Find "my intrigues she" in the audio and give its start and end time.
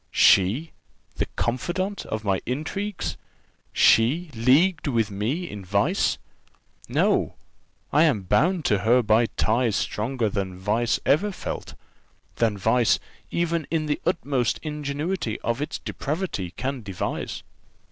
2.23-4.31